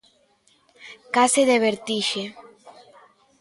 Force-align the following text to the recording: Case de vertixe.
Case 1.15 1.41
de 1.49 1.57
vertixe. 1.65 2.23